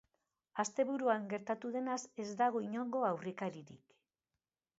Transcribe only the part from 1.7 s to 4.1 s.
denaz ez dago inongo aurrekaririk.